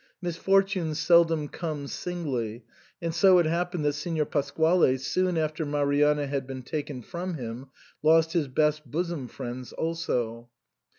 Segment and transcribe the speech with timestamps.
[0.19, 2.65] Misfortunes seldom come singly;
[3.03, 7.67] and so it happened that Signor Pasquale, soon after Marianna had been taken from him,
[8.01, 10.49] lost his best bosom friends also.